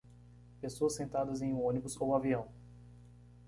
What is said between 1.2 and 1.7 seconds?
em um